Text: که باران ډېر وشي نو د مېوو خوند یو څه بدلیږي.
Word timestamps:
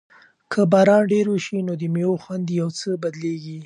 که 0.51 0.61
باران 0.71 1.01
ډېر 1.11 1.25
وشي 1.29 1.59
نو 1.67 1.73
د 1.81 1.83
مېوو 1.93 2.21
خوند 2.23 2.45
یو 2.59 2.69
څه 2.79 2.89
بدلیږي. 3.01 3.57